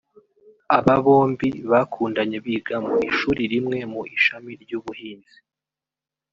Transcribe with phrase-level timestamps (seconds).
[0.77, 5.37] Aba bombi bakundanye biga mu ishuri rimwe mu ishami ry’ubuhinzi